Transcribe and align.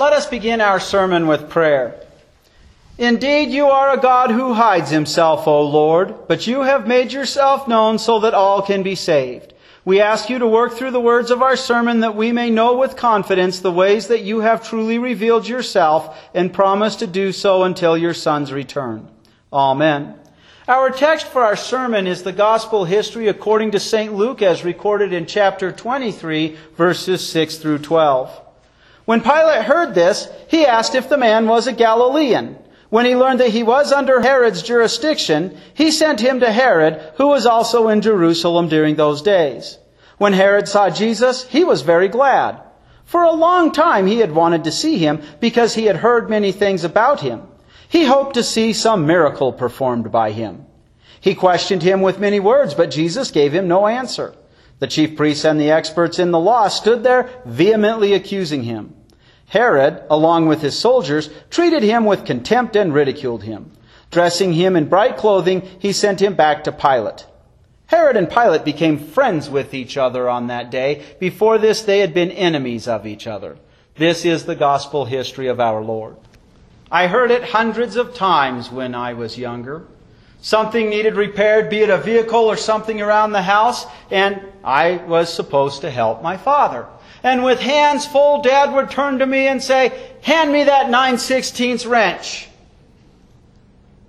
Let 0.00 0.14
us 0.14 0.26
begin 0.26 0.62
our 0.62 0.80
sermon 0.80 1.26
with 1.26 1.50
prayer. 1.50 1.94
Indeed, 2.96 3.50
you 3.50 3.66
are 3.66 3.92
a 3.92 4.00
God 4.00 4.30
who 4.30 4.54
hides 4.54 4.88
himself, 4.88 5.46
O 5.46 5.60
Lord, 5.60 6.26
but 6.26 6.46
you 6.46 6.62
have 6.62 6.88
made 6.88 7.12
yourself 7.12 7.68
known 7.68 7.98
so 7.98 8.20
that 8.20 8.32
all 8.32 8.62
can 8.62 8.82
be 8.82 8.94
saved. 8.94 9.52
We 9.84 10.00
ask 10.00 10.30
you 10.30 10.38
to 10.38 10.46
work 10.46 10.72
through 10.72 10.92
the 10.92 11.00
words 11.02 11.30
of 11.30 11.42
our 11.42 11.54
sermon 11.54 12.00
that 12.00 12.16
we 12.16 12.32
may 12.32 12.48
know 12.48 12.78
with 12.78 12.96
confidence 12.96 13.60
the 13.60 13.70
ways 13.70 14.06
that 14.06 14.22
you 14.22 14.40
have 14.40 14.66
truly 14.66 14.96
revealed 14.96 15.46
yourself 15.46 16.18
and 16.32 16.50
promise 16.50 16.96
to 16.96 17.06
do 17.06 17.30
so 17.30 17.64
until 17.64 17.94
your 17.94 18.14
Son's 18.14 18.54
return. 18.54 19.06
Amen. 19.52 20.14
Our 20.66 20.88
text 20.88 21.26
for 21.26 21.42
our 21.42 21.56
sermon 21.56 22.06
is 22.06 22.22
the 22.22 22.32
gospel 22.32 22.86
history 22.86 23.28
according 23.28 23.72
to 23.72 23.78
St. 23.78 24.14
Luke 24.14 24.40
as 24.40 24.64
recorded 24.64 25.12
in 25.12 25.26
chapter 25.26 25.70
23, 25.70 26.56
verses 26.74 27.28
6 27.28 27.58
through 27.58 27.80
12. 27.80 28.46
When 29.10 29.22
Pilate 29.22 29.64
heard 29.64 29.92
this, 29.92 30.28
he 30.46 30.64
asked 30.64 30.94
if 30.94 31.08
the 31.08 31.18
man 31.18 31.48
was 31.48 31.66
a 31.66 31.72
Galilean. 31.72 32.56
When 32.90 33.06
he 33.06 33.16
learned 33.16 33.40
that 33.40 33.48
he 33.48 33.64
was 33.64 33.90
under 33.90 34.20
Herod's 34.20 34.62
jurisdiction, 34.62 35.58
he 35.74 35.90
sent 35.90 36.20
him 36.20 36.38
to 36.38 36.52
Herod, 36.52 37.02
who 37.16 37.26
was 37.26 37.44
also 37.44 37.88
in 37.88 38.02
Jerusalem 38.02 38.68
during 38.68 38.94
those 38.94 39.20
days. 39.20 39.78
When 40.18 40.32
Herod 40.32 40.68
saw 40.68 40.90
Jesus, 40.90 41.44
he 41.48 41.64
was 41.64 41.82
very 41.82 42.06
glad. 42.06 42.62
For 43.04 43.24
a 43.24 43.32
long 43.32 43.72
time 43.72 44.06
he 44.06 44.18
had 44.20 44.30
wanted 44.30 44.62
to 44.62 44.70
see 44.70 44.96
him 44.96 45.22
because 45.40 45.74
he 45.74 45.86
had 45.86 45.96
heard 45.96 46.30
many 46.30 46.52
things 46.52 46.84
about 46.84 47.18
him. 47.18 47.42
He 47.88 48.04
hoped 48.04 48.34
to 48.34 48.44
see 48.44 48.72
some 48.72 49.08
miracle 49.08 49.52
performed 49.52 50.12
by 50.12 50.30
him. 50.30 50.66
He 51.20 51.34
questioned 51.34 51.82
him 51.82 52.00
with 52.00 52.20
many 52.20 52.38
words, 52.38 52.74
but 52.74 52.92
Jesus 52.92 53.32
gave 53.32 53.52
him 53.52 53.66
no 53.66 53.88
answer. 53.88 54.36
The 54.78 54.86
chief 54.86 55.16
priests 55.16 55.44
and 55.44 55.60
the 55.60 55.72
experts 55.72 56.20
in 56.20 56.30
the 56.30 56.38
law 56.38 56.68
stood 56.68 57.02
there 57.02 57.28
vehemently 57.44 58.14
accusing 58.14 58.62
him. 58.62 58.94
Herod, 59.50 60.04
along 60.08 60.46
with 60.46 60.62
his 60.62 60.78
soldiers, 60.78 61.28
treated 61.50 61.82
him 61.82 62.04
with 62.04 62.24
contempt 62.24 62.76
and 62.76 62.94
ridiculed 62.94 63.42
him. 63.42 63.72
Dressing 64.12 64.52
him 64.52 64.76
in 64.76 64.88
bright 64.88 65.16
clothing, 65.16 65.62
he 65.80 65.92
sent 65.92 66.22
him 66.22 66.34
back 66.34 66.62
to 66.64 66.72
Pilate. 66.72 67.26
Herod 67.86 68.16
and 68.16 68.30
Pilate 68.30 68.64
became 68.64 68.96
friends 68.96 69.50
with 69.50 69.74
each 69.74 69.96
other 69.96 70.28
on 70.28 70.46
that 70.46 70.70
day. 70.70 71.04
Before 71.18 71.58
this, 71.58 71.82
they 71.82 71.98
had 71.98 72.14
been 72.14 72.30
enemies 72.30 72.86
of 72.86 73.08
each 73.08 73.26
other. 73.26 73.56
This 73.96 74.24
is 74.24 74.44
the 74.44 74.54
gospel 74.54 75.04
history 75.04 75.48
of 75.48 75.58
our 75.58 75.82
Lord. 75.82 76.14
I 76.88 77.08
heard 77.08 77.32
it 77.32 77.42
hundreds 77.42 77.96
of 77.96 78.14
times 78.14 78.70
when 78.70 78.94
I 78.94 79.14
was 79.14 79.36
younger. 79.36 79.82
Something 80.40 80.90
needed 80.90 81.16
repaired, 81.16 81.68
be 81.68 81.80
it 81.80 81.90
a 81.90 81.98
vehicle 81.98 82.44
or 82.44 82.56
something 82.56 83.02
around 83.02 83.32
the 83.32 83.42
house, 83.42 83.84
and 84.12 84.40
I 84.62 84.98
was 85.08 85.34
supposed 85.34 85.80
to 85.80 85.90
help 85.90 86.22
my 86.22 86.36
father. 86.36 86.86
And 87.22 87.44
with 87.44 87.60
hands 87.60 88.06
full, 88.06 88.42
Dad 88.42 88.74
would 88.74 88.90
turn 88.90 89.18
to 89.18 89.26
me 89.26 89.46
and 89.46 89.62
say, 89.62 89.92
Hand 90.22 90.52
me 90.52 90.64
that 90.64 90.90
9 90.90 91.18
16 91.18 91.78
wrench. 91.86 92.48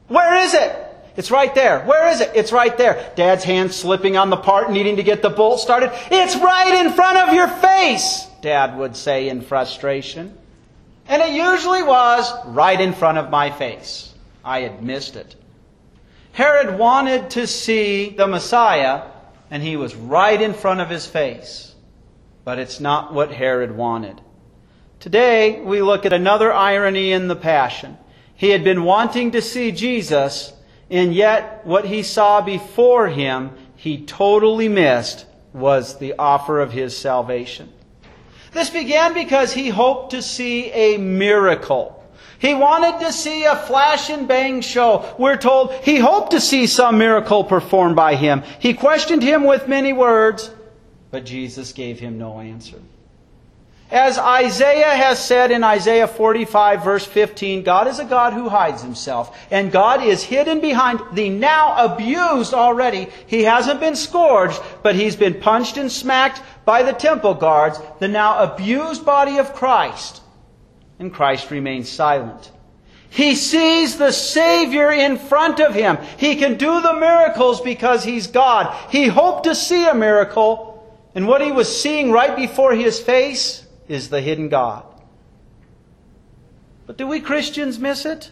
Where 0.07 0.43
is 0.43 0.53
it? 0.53 0.75
It's 1.17 1.31
right 1.31 1.53
there. 1.53 1.81
Where 1.81 2.09
is 2.09 2.21
it? 2.21 2.31
It's 2.35 2.51
right 2.51 2.77
there. 2.77 3.11
Dad's 3.15 3.43
hand 3.43 3.73
slipping 3.73 4.15
on 4.15 4.29
the 4.29 4.37
part, 4.37 4.71
needing 4.71 4.95
to 4.95 5.03
get 5.03 5.21
the 5.21 5.29
bolt 5.29 5.59
started. 5.59 5.91
It's 6.09 6.35
right 6.37 6.85
in 6.85 6.93
front 6.93 7.17
of 7.17 7.33
your 7.33 7.47
face, 7.47 8.25
Dad 8.41 8.77
would 8.77 8.95
say 8.95 9.27
in 9.27 9.41
frustration. 9.41 10.37
And 11.07 11.21
it 11.21 11.33
usually 11.33 11.83
was 11.83 12.31
right 12.47 12.79
in 12.79 12.93
front 12.93 13.17
of 13.17 13.29
my 13.29 13.51
face. 13.51 14.13
I 14.43 14.61
had 14.61 14.81
missed 14.81 15.17
it. 15.17 15.35
Herod 16.31 16.79
wanted 16.79 17.31
to 17.31 17.45
see 17.45 18.09
the 18.09 18.27
Messiah, 18.27 19.03
and 19.49 19.61
he 19.61 19.75
was 19.75 19.93
right 19.95 20.41
in 20.41 20.53
front 20.53 20.79
of 20.79 20.89
his 20.89 21.05
face 21.05 21.70
but 22.43 22.59
it's 22.59 22.79
not 22.79 23.13
what 23.13 23.31
Herod 23.31 23.75
wanted. 23.75 24.21
Today, 24.99 25.61
we 25.61 25.81
look 25.81 26.05
at 26.05 26.13
another 26.13 26.53
irony 26.53 27.11
in 27.11 27.27
the 27.27 27.35
Passion. 27.35 27.97
He 28.35 28.49
had 28.49 28.63
been 28.63 28.83
wanting 28.83 29.31
to 29.31 29.41
see 29.41 29.71
Jesus, 29.71 30.53
and 30.89 31.13
yet 31.13 31.65
what 31.65 31.85
he 31.85 32.03
saw 32.03 32.41
before 32.41 33.07
him, 33.07 33.51
he 33.75 34.05
totally 34.05 34.69
missed, 34.69 35.25
was 35.53 35.97
the 35.97 36.13
offer 36.17 36.59
of 36.59 36.71
his 36.71 36.95
salvation. 36.95 37.71
This 38.51 38.69
began 38.69 39.13
because 39.13 39.53
he 39.53 39.69
hoped 39.69 40.11
to 40.11 40.21
see 40.21 40.71
a 40.71 40.97
miracle. 40.97 41.97
He 42.39 42.53
wanted 42.53 43.05
to 43.05 43.13
see 43.13 43.43
a 43.43 43.55
flash 43.55 44.09
and 44.09 44.27
bang 44.27 44.61
show. 44.61 45.15
We're 45.19 45.37
told 45.37 45.73
he 45.73 45.97
hoped 45.97 46.31
to 46.31 46.41
see 46.41 46.65
some 46.67 46.97
miracle 46.97 47.43
performed 47.43 47.95
by 47.95 48.15
him. 48.15 48.43
He 48.59 48.73
questioned 48.73 49.21
him 49.21 49.43
with 49.43 49.67
many 49.67 49.93
words, 49.93 50.51
but 51.11 51.25
Jesus 51.25 51.73
gave 51.73 51.99
him 51.99 52.17
no 52.17 52.39
answer. 52.39 52.79
As 53.91 54.17
Isaiah 54.17 54.95
has 54.95 55.23
said 55.23 55.51
in 55.51 55.65
Isaiah 55.65 56.07
45, 56.07 56.81
verse 56.81 57.05
15, 57.05 57.63
God 57.63 57.89
is 57.89 57.99
a 57.99 58.05
God 58.05 58.31
who 58.31 58.47
hides 58.47 58.81
himself. 58.81 59.37
And 59.51 59.69
God 59.69 60.01
is 60.01 60.23
hidden 60.23 60.61
behind 60.61 61.01
the 61.11 61.27
now 61.27 61.93
abused 61.93 62.53
already. 62.53 63.09
He 63.27 63.43
hasn't 63.43 63.81
been 63.81 63.97
scourged, 63.97 64.61
but 64.81 64.95
he's 64.95 65.17
been 65.17 65.41
punched 65.41 65.75
and 65.75 65.91
smacked 65.91 66.41
by 66.63 66.83
the 66.83 66.93
temple 66.93 67.33
guards, 67.33 67.81
the 67.99 68.07
now 68.07 68.41
abused 68.41 69.05
body 69.05 69.39
of 69.39 69.53
Christ. 69.53 70.21
And 70.97 71.13
Christ 71.13 71.51
remains 71.51 71.89
silent. 71.89 72.49
He 73.09 73.35
sees 73.35 73.97
the 73.97 74.13
Savior 74.13 74.89
in 74.89 75.17
front 75.17 75.59
of 75.59 75.73
him. 75.73 75.97
He 76.15 76.37
can 76.37 76.55
do 76.55 76.79
the 76.79 76.93
miracles 76.93 77.59
because 77.59 78.05
he's 78.05 78.27
God. 78.27 78.73
He 78.89 79.07
hoped 79.07 79.43
to 79.43 79.53
see 79.53 79.85
a 79.85 79.93
miracle, 79.93 80.70
and 81.13 81.27
what 81.27 81.41
he 81.41 81.51
was 81.51 81.81
seeing 81.81 82.11
right 82.11 82.35
before 82.35 82.73
his 82.73 82.99
face 82.99 83.65
is 83.87 84.09
the 84.09 84.21
hidden 84.21 84.49
God. 84.49 84.85
But 86.87 86.97
do 86.97 87.07
we 87.07 87.19
Christians 87.19 87.79
miss 87.79 88.05
it? 88.05 88.31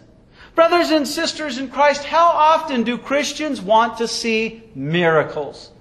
Brothers 0.55 0.89
and 0.89 1.07
sisters 1.07 1.57
in 1.57 1.69
Christ, 1.69 2.03
how 2.03 2.27
often 2.27 2.83
do 2.83 2.97
Christians 2.97 3.61
want 3.61 3.97
to 3.97 4.07
see 4.07 4.63
miracles? 4.75 5.71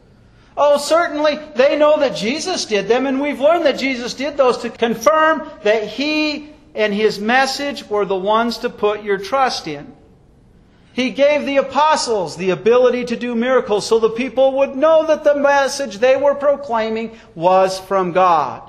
Oh, 0.56 0.76
certainly 0.76 1.38
they 1.54 1.76
know 1.76 2.00
that 2.00 2.16
Jesus 2.16 2.64
did 2.64 2.88
them, 2.88 3.06
and 3.06 3.20
we've 3.20 3.41
learned 3.41 3.64
that 3.66 3.78
Jesus 3.78 4.14
did 4.14 4.37
those 4.37 4.58
to 4.58 4.70
confirm 4.70 5.48
that 5.62 5.84
He 5.84 6.50
and 6.75 6.92
His 6.92 7.20
message 7.20 7.88
were 7.88 8.04
the 8.04 8.16
ones 8.16 8.58
to 8.58 8.70
put 8.70 9.04
your 9.04 9.19
trust 9.19 9.69
in. 9.69 9.92
He 10.98 11.10
gave 11.10 11.47
the 11.47 11.59
apostles 11.59 12.36
the 12.36 12.50
ability 12.50 13.04
to 13.04 13.16
do 13.16 13.36
miracles 13.36 13.86
so 13.86 14.00
the 14.00 14.10
people 14.10 14.56
would 14.56 14.75
know 14.75 15.06
that 15.06 15.22
the 15.22 15.36
message 15.36 15.98
they 15.98 16.16
were 16.16 16.34
proclaiming 16.34 17.16
was 17.36 17.78
from 17.78 18.10
God. 18.10 18.69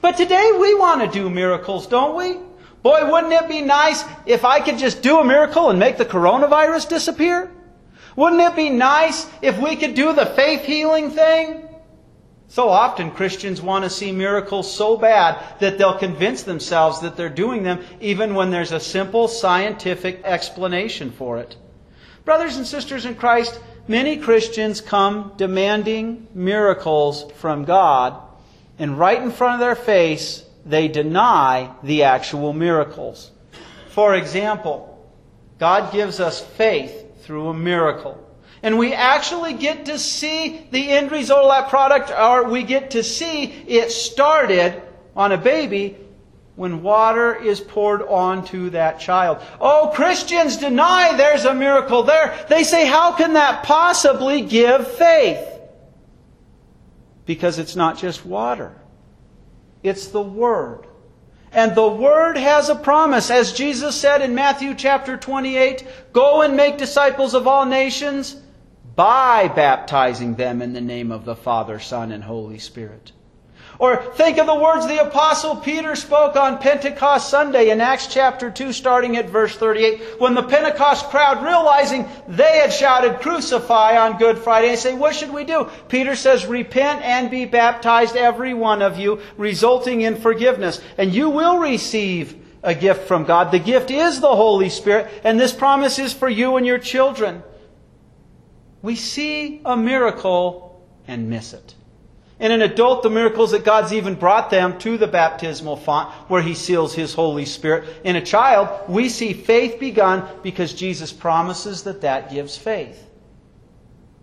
But 0.00 0.16
today 0.16 0.50
we 0.58 0.74
want 0.74 1.02
to 1.02 1.06
do 1.06 1.30
miracles, 1.30 1.86
don't 1.86 2.16
we? 2.16 2.40
Boy, 2.82 3.08
wouldn't 3.08 3.32
it 3.32 3.48
be 3.48 3.60
nice 3.60 4.02
if 4.26 4.44
I 4.44 4.58
could 4.58 4.76
just 4.76 5.02
do 5.02 5.20
a 5.20 5.24
miracle 5.24 5.70
and 5.70 5.78
make 5.78 5.98
the 5.98 6.04
coronavirus 6.04 6.88
disappear? 6.88 7.48
Wouldn't 8.16 8.42
it 8.42 8.56
be 8.56 8.68
nice 8.68 9.30
if 9.40 9.56
we 9.60 9.76
could 9.76 9.94
do 9.94 10.12
the 10.12 10.26
faith 10.26 10.62
healing 10.62 11.10
thing? 11.10 11.68
So 12.52 12.68
often 12.68 13.12
Christians 13.12 13.62
want 13.62 13.84
to 13.84 13.88
see 13.88 14.12
miracles 14.12 14.70
so 14.70 14.98
bad 14.98 15.42
that 15.60 15.78
they'll 15.78 15.96
convince 15.96 16.42
themselves 16.42 17.00
that 17.00 17.16
they're 17.16 17.30
doing 17.30 17.62
them 17.62 17.82
even 17.98 18.34
when 18.34 18.50
there's 18.50 18.72
a 18.72 18.78
simple 18.78 19.26
scientific 19.26 20.20
explanation 20.22 21.12
for 21.12 21.38
it. 21.38 21.56
Brothers 22.26 22.58
and 22.58 22.66
sisters 22.66 23.06
in 23.06 23.14
Christ, 23.14 23.58
many 23.88 24.18
Christians 24.18 24.82
come 24.82 25.32
demanding 25.38 26.28
miracles 26.34 27.24
from 27.36 27.64
God, 27.64 28.20
and 28.78 28.98
right 28.98 29.22
in 29.22 29.30
front 29.30 29.54
of 29.54 29.60
their 29.60 29.74
face, 29.74 30.44
they 30.66 30.88
deny 30.88 31.74
the 31.82 32.02
actual 32.02 32.52
miracles. 32.52 33.30
For 33.92 34.14
example, 34.14 35.02
God 35.58 35.90
gives 35.90 36.20
us 36.20 36.44
faith 36.44 37.24
through 37.24 37.48
a 37.48 37.54
miracle 37.54 38.22
and 38.62 38.78
we 38.78 38.94
actually 38.94 39.54
get 39.54 39.86
to 39.86 39.98
see 39.98 40.66
the 40.70 40.90
end 40.90 41.10
result 41.10 41.44
of 41.44 41.50
that 41.50 41.68
product, 41.68 42.10
or 42.10 42.48
we 42.48 42.62
get 42.62 42.92
to 42.92 43.02
see 43.02 43.44
it 43.44 43.90
started 43.90 44.80
on 45.16 45.32
a 45.32 45.38
baby 45.38 45.96
when 46.54 46.82
water 46.82 47.34
is 47.34 47.60
poured 47.60 48.02
onto 48.02 48.70
that 48.70 49.00
child. 49.00 49.38
Oh, 49.60 49.90
Christians 49.94 50.58
deny 50.58 51.16
there's 51.16 51.44
a 51.44 51.54
miracle 51.54 52.04
there. 52.04 52.46
They 52.48 52.62
say, 52.62 52.86
how 52.86 53.12
can 53.12 53.32
that 53.32 53.64
possibly 53.64 54.42
give 54.42 54.86
faith? 54.86 55.48
Because 57.24 57.58
it's 57.58 57.74
not 57.74 57.98
just 57.98 58.24
water. 58.24 58.76
It's 59.82 60.08
the 60.08 60.22
Word. 60.22 60.86
And 61.52 61.74
the 61.74 61.88
Word 61.88 62.36
has 62.36 62.68
a 62.68 62.74
promise. 62.74 63.30
As 63.30 63.52
Jesus 63.52 63.96
said 63.96 64.22
in 64.22 64.34
Matthew 64.34 64.74
chapter 64.74 65.16
28, 65.16 65.86
Go 66.12 66.42
and 66.42 66.56
make 66.56 66.78
disciples 66.78 67.34
of 67.34 67.46
all 67.46 67.66
nations 67.66 68.36
by 68.94 69.48
baptizing 69.48 70.34
them 70.34 70.60
in 70.62 70.72
the 70.72 70.80
name 70.80 71.12
of 71.12 71.24
the 71.24 71.36
Father, 71.36 71.78
Son, 71.78 72.12
and 72.12 72.24
Holy 72.24 72.58
Spirit. 72.58 73.12
Or 73.78 73.96
think 73.96 74.38
of 74.38 74.46
the 74.46 74.54
words 74.54 74.86
the 74.86 75.04
Apostle 75.04 75.56
Peter 75.56 75.96
spoke 75.96 76.36
on 76.36 76.58
Pentecost 76.58 77.30
Sunday 77.30 77.70
in 77.70 77.80
Acts 77.80 78.06
chapter 78.06 78.50
2, 78.50 78.72
starting 78.72 79.16
at 79.16 79.30
verse 79.30 79.56
38, 79.56 80.20
when 80.20 80.34
the 80.34 80.42
Pentecost 80.42 81.06
crowd, 81.06 81.42
realizing 81.44 82.06
they 82.28 82.58
had 82.58 82.72
shouted, 82.72 83.20
Crucify 83.20 83.96
on 83.96 84.18
Good 84.18 84.38
Friday, 84.38 84.68
they 84.68 84.76
say, 84.76 84.94
What 84.94 85.14
should 85.14 85.32
we 85.32 85.44
do? 85.44 85.68
Peter 85.88 86.14
says, 86.14 86.46
Repent 86.46 87.02
and 87.02 87.30
be 87.30 87.44
baptized, 87.44 88.14
every 88.14 88.54
one 88.54 88.82
of 88.82 88.98
you, 88.98 89.20
resulting 89.36 90.02
in 90.02 90.16
forgiveness, 90.16 90.80
and 90.98 91.12
you 91.12 91.30
will 91.30 91.58
receive 91.58 92.36
a 92.62 92.74
gift 92.74 93.08
from 93.08 93.24
God. 93.24 93.50
The 93.50 93.58
gift 93.58 93.90
is 93.90 94.20
the 94.20 94.36
Holy 94.36 94.68
Spirit, 94.68 95.10
and 95.24 95.40
this 95.40 95.52
promise 95.52 95.98
is 95.98 96.12
for 96.12 96.28
you 96.28 96.56
and 96.56 96.66
your 96.66 96.78
children. 96.78 97.42
We 98.82 98.96
see 98.96 99.60
a 99.64 99.76
miracle 99.76 100.84
and 101.06 101.30
miss 101.30 101.52
it. 101.52 101.74
In 102.40 102.50
an 102.50 102.62
adult, 102.62 103.04
the 103.04 103.10
miracles 103.10 103.52
that 103.52 103.64
God's 103.64 103.92
even 103.92 104.16
brought 104.16 104.50
them 104.50 104.76
to 104.80 104.98
the 104.98 105.06
baptismal 105.06 105.76
font 105.76 106.10
where 106.28 106.42
He 106.42 106.54
seals 106.54 106.92
His 106.92 107.14
Holy 107.14 107.44
Spirit. 107.44 107.84
In 108.02 108.16
a 108.16 108.20
child, 108.20 108.68
we 108.88 109.08
see 109.08 109.32
faith 109.32 109.78
begun 109.78 110.26
because 110.42 110.74
Jesus 110.74 111.12
promises 111.12 111.84
that 111.84 112.00
that 112.00 112.32
gives 112.32 112.56
faith. 112.56 113.08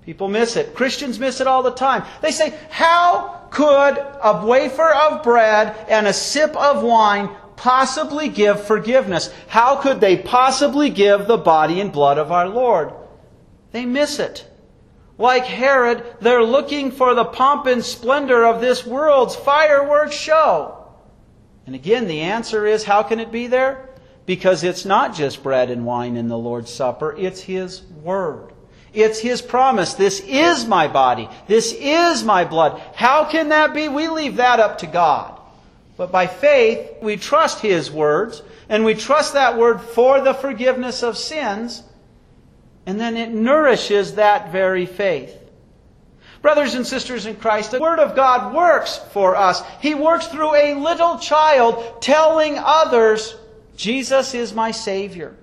People 0.06 0.28
miss 0.28 0.58
it. 0.58 0.76
Christians 0.76 1.18
miss 1.18 1.40
it 1.40 1.48
all 1.48 1.64
the 1.64 1.72
time. 1.72 2.04
They 2.22 2.32
say, 2.32 2.58
How 2.70 3.48
could 3.52 3.98
a 4.22 4.46
wafer 4.46 4.92
of 4.94 5.24
bread 5.24 5.86
and 5.88 6.06
a 6.06 6.14
sip 6.14 6.54
of 6.58 6.84
wine 6.84 7.30
possibly 7.56 8.28
give 8.28 8.66
forgiveness? 8.66 9.34
How 9.48 9.78
could 9.78 10.02
they 10.02 10.18
possibly 10.18 10.90
give 10.90 11.26
the 11.28 11.38
body 11.38 11.80
and 11.80 11.92
blood 11.92 12.18
of 12.18 12.34
our 12.34 12.50
Lord? 12.50 12.92
They 13.72 13.86
miss 13.86 14.20
it. 14.20 14.49
Like 15.20 15.44
Herod, 15.44 16.16
they're 16.22 16.46
looking 16.46 16.92
for 16.92 17.14
the 17.14 17.26
pomp 17.26 17.66
and 17.66 17.84
splendor 17.84 18.46
of 18.46 18.62
this 18.62 18.86
world's 18.86 19.36
fireworks 19.36 20.16
show. 20.16 20.88
And 21.66 21.76
again, 21.76 22.08
the 22.08 22.22
answer 22.22 22.66
is 22.66 22.86
how 22.86 23.04
can 23.04 23.20
it 23.20 23.30
be 23.30 23.48
there? 23.48 23.90
Because 24.26 24.64
it's 24.64 24.86
not 24.86 25.14
just 25.14 25.44
bread 25.44 25.70
and 25.70 25.86
wine 25.86 26.16
in 26.16 26.30
the 26.30 26.38
Lord's 26.38 26.74
Supper, 26.74 27.14
it's 27.18 27.42
His 27.42 27.82
Word. 28.02 28.54
It's 28.94 29.20
His 29.20 29.42
promise. 29.42 29.94
This 29.94 30.22
is 30.22 30.66
my 30.66 30.88
body. 30.88 31.28
This 31.48 31.74
is 31.78 32.24
my 32.24 32.46
blood. 32.46 32.82
How 32.96 33.26
can 33.26 33.50
that 33.50 33.74
be? 33.74 33.90
We 33.90 34.08
leave 34.08 34.38
that 34.38 34.62
up 34.62 34.78
to 34.80 34.88
God. 34.88 35.38
But 35.98 36.14
by 36.14 36.28
faith, 36.28 36.92
we 37.02 37.18
trust 37.18 37.60
His 37.60 37.92
words, 37.92 38.42
and 38.70 38.86
we 38.86 38.96
trust 38.96 39.34
that 39.34 39.58
word 39.58 39.82
for 39.82 40.22
the 40.22 40.34
forgiveness 40.34 41.04
of 41.04 41.18
sins 41.18 41.84
and 42.90 43.00
then 43.00 43.18
it 43.18 43.30
nourishes 43.30 44.16
that 44.16 44.52
very 44.52 44.88
faith. 44.88 45.38
Brothers 46.42 46.74
and 46.74 46.88
sisters 46.88 47.28
in 47.28 47.36
Christ, 47.36 47.70
the 47.70 47.80
Word 47.80 48.00
of 48.00 48.16
God 48.16 48.56
works 48.56 48.98
for 49.14 49.36
us. 49.36 49.62
He 49.80 49.94
works 49.94 50.26
through 50.26 50.56
a 50.56 50.74
little 50.74 51.20
child 51.20 52.02
telling 52.02 52.58
others, 52.58 53.36
Jesus 53.78 54.34
is 54.34 54.56
my 54.56 54.72
Savior. 54.72 55.36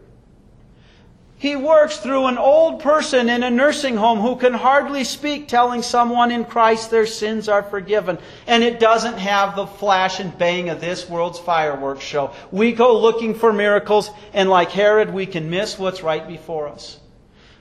He 1.39 1.55
works 1.55 1.99
through 1.99 2.27
an 2.27 2.37
old 2.37 2.83
person 2.83 3.29
in 3.29 3.45
a 3.45 3.51
nursing 3.51 3.95
home 3.97 4.19
who 4.19 4.35
can 4.35 4.53
hardly 4.53 5.05
speak, 5.05 5.47
telling 5.47 5.83
someone 5.83 6.33
in 6.33 6.47
Christ 6.47 6.91
their 6.91 7.07
sins 7.07 7.49
are 7.49 7.63
forgiven. 7.63 8.19
And 8.49 8.65
it 8.65 8.81
doesn't 8.81 9.19
have 9.19 9.55
the 9.55 9.69
flash 9.69 10.19
and 10.19 10.37
bang 10.37 10.69
of 10.69 10.81
this 10.81 11.09
world's 11.09 11.39
fireworks 11.39 12.03
show. 12.03 12.33
We 12.51 12.73
go 12.73 12.99
looking 12.99 13.35
for 13.37 13.53
miracles, 13.53 14.11
and 14.33 14.51
like 14.51 14.73
Herod, 14.73 15.15
we 15.15 15.27
can 15.27 15.49
miss 15.49 15.79
what's 15.79 16.03
right 16.03 16.27
before 16.27 16.67
us. 16.67 16.99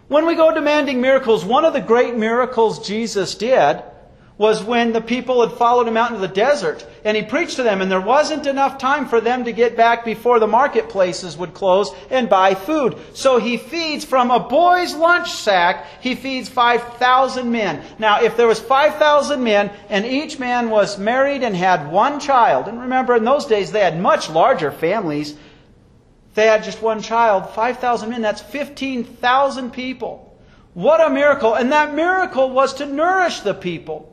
When 0.07 0.27
we 0.27 0.35
go 0.35 0.53
demanding 0.53 1.01
miracles, 1.01 1.43
one 1.43 1.65
of 1.65 1.73
the 1.73 1.81
great 1.81 2.15
miracles 2.15 2.85
Jesus 2.85 3.33
did 3.33 3.81
was 4.37 4.63
when 4.63 4.91
the 4.91 5.01
people 5.01 5.41
had 5.47 5.57
followed 5.57 5.87
him 5.87 5.97
out 5.97 6.11
into 6.11 6.21
the 6.21 6.31
desert 6.31 6.85
and 7.03 7.15
he 7.15 7.23
preached 7.23 7.55
to 7.55 7.63
them 7.63 7.81
and 7.81 7.89
there 7.89 8.01
wasn't 8.01 8.45
enough 8.45 8.77
time 8.77 9.07
for 9.07 9.21
them 9.21 9.45
to 9.45 9.51
get 9.51 9.77
back 9.77 10.03
before 10.05 10.39
the 10.39 10.45
marketplaces 10.45 11.37
would 11.37 11.53
close 11.53 11.89
and 12.11 12.29
buy 12.29 12.53
food. 12.53 12.97
So 13.13 13.39
he 13.39 13.57
feeds 13.57 14.05
from 14.05 14.29
a 14.29 14.39
boy's 14.39 14.93
lunch 14.93 15.31
sack, 15.31 15.87
he 16.01 16.13
feeds 16.13 16.49
5,000 16.49 17.49
men. 17.49 17.81
Now, 17.97 18.21
if 18.21 18.37
there 18.37 18.47
was 18.47 18.59
5,000 18.59 19.43
men 19.43 19.71
and 19.89 20.05
each 20.05 20.37
man 20.37 20.69
was 20.69 20.99
married 20.99 21.41
and 21.41 21.55
had 21.55 21.89
one 21.91 22.19
child, 22.19 22.67
and 22.67 22.81
remember 22.81 23.15
in 23.15 23.23
those 23.23 23.45
days 23.45 23.71
they 23.71 23.79
had 23.79 23.99
much 23.99 24.29
larger 24.29 24.71
families, 24.71 25.35
they 26.35 26.47
had 26.47 26.63
just 26.63 26.81
one 26.81 27.01
child, 27.01 27.49
5,000 27.51 28.09
men, 28.09 28.21
that's 28.21 28.41
15,000 28.41 29.71
people. 29.71 30.37
What 30.73 30.99
a 30.99 31.09
miracle. 31.09 31.55
And 31.55 31.71
that 31.71 31.95
miracle 31.95 32.49
was 32.49 32.75
to 32.75 32.85
nourish 32.85 33.39
the 33.39 33.53
people. 33.53 34.11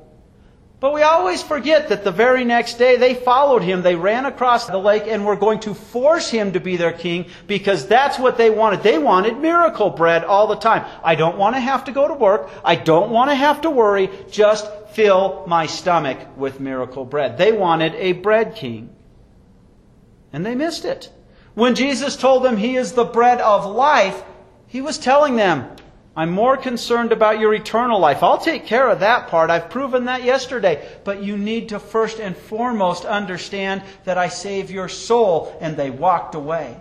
But 0.79 0.95
we 0.95 1.03
always 1.03 1.43
forget 1.43 1.91
that 1.91 2.03
the 2.03 2.11
very 2.11 2.45
next 2.45 2.75
day 2.75 2.97
they 2.97 3.15
followed 3.15 3.63
him. 3.63 3.83
They 3.83 3.95
ran 3.95 4.27
across 4.27 4.67
the 4.67 4.79
lake 4.79 5.05
and 5.07 5.25
were 5.25 5.37
going 5.37 5.61
to 5.61 5.75
force 5.75 6.29
him 6.29 6.53
to 6.53 6.61
be 6.61 6.77
their 6.77 6.93
king 6.93 7.27
because 7.47 7.87
that's 7.87 8.19
what 8.19 8.37
they 8.37 8.51
wanted. 8.51 8.83
They 8.83 8.99
wanted 8.99 9.39
miracle 9.39 9.91
bread 9.91 10.25
all 10.25 10.49
the 10.49 10.57
time. 10.57 10.85
I 11.05 11.15
don't 11.15 11.39
want 11.39 11.55
to 11.55 11.61
have 11.61 11.85
to 11.85 11.93
go 11.93 12.09
to 12.09 12.15
work. 12.15 12.51
I 12.65 12.75
don't 12.75 13.11
want 13.11 13.31
to 13.31 13.37
have 13.37 13.61
to 13.61 13.71
worry. 13.71 14.11
Just 14.31 14.69
fill 14.91 15.45
my 15.47 15.67
stomach 15.67 16.19
with 16.37 16.59
miracle 16.59 17.05
bread. 17.05 17.39
They 17.39 17.53
wanted 17.53 17.95
a 17.95 18.13
bread 18.13 18.57
king. 18.57 18.95
And 20.33 20.45
they 20.45 20.57
missed 20.57 20.85
it. 20.85 21.13
When 21.55 21.75
Jesus 21.75 22.17
told 22.17 22.43
them 22.43 22.57
he 22.57 22.77
is 22.77 22.93
the 22.93 23.05
bread 23.05 23.41
of 23.41 23.67
life, 23.67 24.23
he 24.67 24.81
was 24.81 24.99
telling 24.99 25.37
them, 25.37 25.77
I'm 26.15 26.31
more 26.31 26.57
concerned 26.57 27.11
about 27.13 27.41
your 27.41 27.55
eternal 27.55 27.99
life. 27.99 28.23
I'll 28.23 28.39
take 28.39 28.67
care 28.67 28.89
of 28.89 29.01
that 29.01 29.29
part. 29.29 29.49
I've 29.49 29.71
proven 29.71 30.05
that 30.05 30.25
yesterday. 30.25 30.87
But 31.05 31.23
you 31.23 31.39
need 31.39 31.71
to 31.71 31.79
first 31.79 32.21
and 32.21 32.37
foremost 32.37 33.07
understand 33.07 33.83
that 34.05 34.19
I 34.19 34.29
save 34.29 34.71
your 34.71 34.89
soul. 34.89 35.57
And 35.61 35.75
they 35.75 35.89
walked 35.89 36.35
away. 36.35 36.79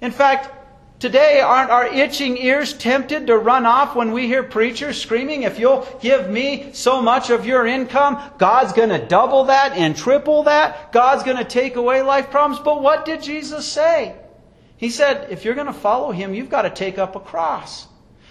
In 0.00 0.10
fact, 0.10 0.61
Today, 1.02 1.40
aren't 1.40 1.72
our 1.72 1.88
itching 1.88 2.36
ears 2.36 2.74
tempted 2.74 3.26
to 3.26 3.36
run 3.36 3.66
off 3.66 3.96
when 3.96 4.12
we 4.12 4.28
hear 4.28 4.44
preachers 4.44 5.02
screaming, 5.02 5.42
if 5.42 5.58
you'll 5.58 5.84
give 6.00 6.30
me 6.30 6.70
so 6.74 7.02
much 7.02 7.28
of 7.30 7.44
your 7.44 7.66
income, 7.66 8.22
God's 8.38 8.72
going 8.72 8.90
to 8.90 9.04
double 9.04 9.46
that 9.46 9.72
and 9.72 9.96
triple 9.96 10.44
that. 10.44 10.92
God's 10.92 11.24
going 11.24 11.38
to 11.38 11.44
take 11.44 11.74
away 11.74 12.02
life 12.02 12.30
problems. 12.30 12.62
But 12.62 12.82
what 12.82 13.04
did 13.04 13.20
Jesus 13.20 13.66
say? 13.66 14.14
He 14.76 14.90
said, 14.90 15.32
if 15.32 15.44
you're 15.44 15.56
going 15.56 15.66
to 15.66 15.72
follow 15.72 16.12
Him, 16.12 16.34
you've 16.34 16.50
got 16.50 16.62
to 16.62 16.70
take 16.70 16.98
up 16.98 17.16
a 17.16 17.20
cross. 17.20 17.88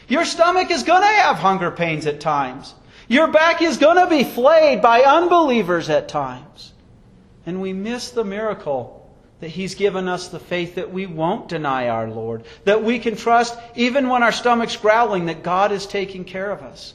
Your 0.07 0.23
stomach 0.23 0.71
is 0.71 0.83
going 0.83 1.01
to 1.01 1.07
have 1.07 1.39
hunger 1.39 1.71
pains 1.71 2.07
at 2.07 2.21
times. 2.21 2.73
Your 3.09 3.27
back 3.27 3.61
is 3.61 3.79
going 3.79 3.97
to 3.97 4.07
be 4.07 4.23
flayed 4.23 4.81
by 4.81 5.01
unbelievers 5.01 5.89
at 5.89 6.07
times. 6.07 6.71
And 7.45 7.61
we 7.61 7.73
miss 7.73 8.11
the 8.11 8.23
miracle 8.23 9.00
that 9.41 9.49
He's 9.49 9.75
given 9.75 10.07
us 10.07 10.29
the 10.29 10.39
faith 10.39 10.75
that 10.75 10.93
we 10.93 11.05
won't 11.05 11.49
deny 11.49 11.89
our 11.89 12.09
Lord, 12.09 12.45
that 12.63 12.83
we 12.83 12.99
can 12.99 13.15
trust, 13.15 13.57
even 13.75 14.07
when 14.07 14.23
our 14.23 14.31
stomach's 14.31 14.77
growling, 14.77 15.25
that 15.25 15.43
God 15.43 15.71
is 15.71 15.85
taking 15.85 16.23
care 16.23 16.51
of 16.51 16.61
us. 16.61 16.93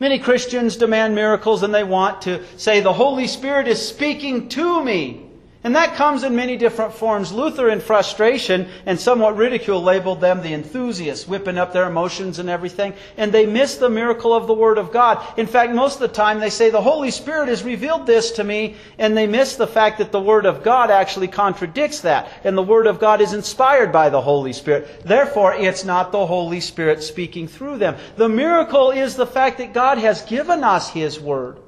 Many 0.00 0.18
Christians 0.18 0.76
demand 0.76 1.14
miracles 1.14 1.62
and 1.62 1.74
they 1.74 1.84
want 1.84 2.22
to 2.22 2.42
say, 2.58 2.80
The 2.80 2.92
Holy 2.92 3.26
Spirit 3.28 3.68
is 3.68 3.86
speaking 3.86 4.48
to 4.50 4.84
me. 4.84 5.25
And 5.66 5.74
that 5.74 5.96
comes 5.96 6.22
in 6.22 6.36
many 6.36 6.56
different 6.56 6.94
forms. 6.94 7.32
Luther, 7.32 7.68
in 7.70 7.80
frustration 7.80 8.68
and 8.86 9.00
somewhat 9.00 9.36
ridicule, 9.36 9.82
labeled 9.82 10.20
them 10.20 10.40
the 10.40 10.54
enthusiasts, 10.54 11.26
whipping 11.26 11.58
up 11.58 11.72
their 11.72 11.88
emotions 11.88 12.38
and 12.38 12.48
everything. 12.48 12.94
And 13.16 13.32
they 13.32 13.46
miss 13.46 13.74
the 13.74 13.90
miracle 13.90 14.32
of 14.32 14.46
the 14.46 14.54
Word 14.54 14.78
of 14.78 14.92
God. 14.92 15.26
In 15.36 15.48
fact, 15.48 15.74
most 15.74 15.94
of 15.94 16.02
the 16.02 16.14
time 16.14 16.38
they 16.38 16.50
say, 16.50 16.70
the 16.70 16.80
Holy 16.80 17.10
Spirit 17.10 17.48
has 17.48 17.64
revealed 17.64 18.06
this 18.06 18.30
to 18.30 18.44
me, 18.44 18.76
and 18.96 19.16
they 19.16 19.26
miss 19.26 19.56
the 19.56 19.66
fact 19.66 19.98
that 19.98 20.12
the 20.12 20.20
Word 20.20 20.46
of 20.46 20.62
God 20.62 20.92
actually 20.92 21.26
contradicts 21.26 22.02
that. 22.02 22.30
And 22.44 22.56
the 22.56 22.62
Word 22.62 22.86
of 22.86 23.00
God 23.00 23.20
is 23.20 23.32
inspired 23.32 23.90
by 23.90 24.08
the 24.08 24.20
Holy 24.20 24.52
Spirit. 24.52 25.02
Therefore, 25.04 25.52
it's 25.52 25.84
not 25.84 26.12
the 26.12 26.26
Holy 26.26 26.60
Spirit 26.60 27.02
speaking 27.02 27.48
through 27.48 27.78
them. 27.78 27.96
The 28.14 28.28
miracle 28.28 28.92
is 28.92 29.16
the 29.16 29.26
fact 29.26 29.58
that 29.58 29.74
God 29.74 29.98
has 29.98 30.22
given 30.22 30.62
us 30.62 30.90
His 30.90 31.18
Word. 31.18 31.58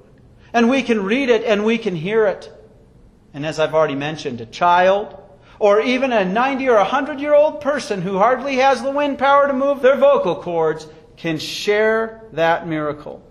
And 0.52 0.70
we 0.70 0.84
can 0.84 1.02
read 1.02 1.30
it 1.30 1.42
and 1.42 1.64
we 1.64 1.78
can 1.78 1.96
hear 1.96 2.26
it. 2.26 2.54
And 3.34 3.44
as 3.44 3.58
I've 3.58 3.74
already 3.74 3.94
mentioned, 3.94 4.40
a 4.40 4.46
child, 4.46 5.16
or 5.58 5.80
even 5.80 6.12
a 6.12 6.24
90 6.24 6.68
or 6.68 6.76
100 6.76 7.20
year 7.20 7.34
old 7.34 7.60
person 7.60 8.02
who 8.02 8.18
hardly 8.18 8.56
has 8.56 8.82
the 8.82 8.90
wind 8.90 9.18
power 9.18 9.46
to 9.46 9.52
move 9.52 9.82
their 9.82 9.96
vocal 9.96 10.36
cords 10.36 10.86
can 11.16 11.38
share 11.38 12.22
that 12.32 12.66
miracle. 12.66 13.22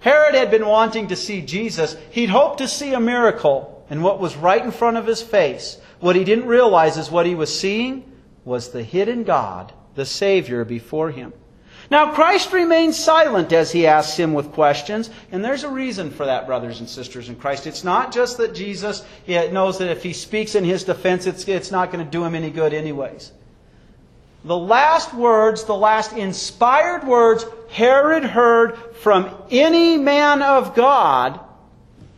Herod 0.00 0.34
had 0.34 0.50
been 0.50 0.66
wanting 0.66 1.08
to 1.08 1.16
see 1.16 1.40
Jesus. 1.40 1.96
He'd 2.10 2.28
hoped 2.28 2.58
to 2.58 2.68
see 2.68 2.92
a 2.92 3.00
miracle, 3.00 3.86
and 3.88 4.02
what 4.02 4.20
was 4.20 4.36
right 4.36 4.62
in 4.62 4.70
front 4.70 4.96
of 4.96 5.06
his 5.06 5.22
face, 5.22 5.78
what 6.00 6.16
he 6.16 6.24
didn't 6.24 6.46
realize 6.46 6.98
is 6.98 7.10
what 7.10 7.24
he 7.24 7.34
was 7.34 7.58
seeing 7.58 8.04
was 8.44 8.70
the 8.70 8.82
hidden 8.82 9.24
God, 9.24 9.72
the 9.94 10.04
Savior 10.04 10.64
before 10.64 11.10
him. 11.10 11.32
Now, 11.90 12.12
Christ 12.12 12.52
remains 12.52 12.98
silent 12.98 13.52
as 13.52 13.70
he 13.70 13.86
asks 13.86 14.16
him 14.16 14.32
with 14.32 14.52
questions, 14.52 15.10
and 15.30 15.44
there's 15.44 15.64
a 15.64 15.68
reason 15.68 16.10
for 16.10 16.26
that, 16.26 16.46
brothers 16.46 16.80
and 16.80 16.88
sisters 16.88 17.28
in 17.28 17.36
Christ. 17.36 17.66
It's 17.66 17.84
not 17.84 18.12
just 18.12 18.38
that 18.38 18.54
Jesus 18.54 19.04
knows 19.26 19.78
that 19.78 19.90
if 19.90 20.02
he 20.02 20.12
speaks 20.12 20.54
in 20.54 20.64
his 20.64 20.84
defense, 20.84 21.26
it's, 21.26 21.46
it's 21.46 21.70
not 21.70 21.92
going 21.92 22.04
to 22.04 22.10
do 22.10 22.24
him 22.24 22.34
any 22.34 22.50
good, 22.50 22.72
anyways. 22.72 23.32
The 24.44 24.56
last 24.56 25.14
words, 25.14 25.64
the 25.64 25.74
last 25.74 26.12
inspired 26.12 27.04
words 27.04 27.46
Herod 27.70 28.24
heard 28.24 28.76
from 28.96 29.34
any 29.50 29.96
man 29.96 30.42
of 30.42 30.74
God 30.74 31.40